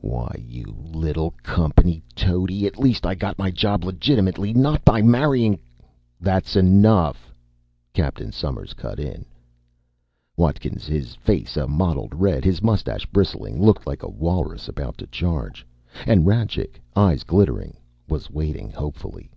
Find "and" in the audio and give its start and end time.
16.06-16.24